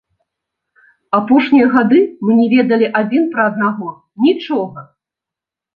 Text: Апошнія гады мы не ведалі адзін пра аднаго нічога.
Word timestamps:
Апошнія 1.17 1.67
гады 1.77 2.01
мы 2.25 2.31
не 2.41 2.47
ведалі 2.57 2.87
адзін 3.03 3.23
пра 3.37 3.41
аднаго 3.53 3.87
нічога. 4.27 4.79